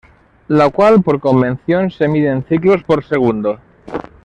[0.47, 3.59] La cual por convención se mide en ciclos por segundo.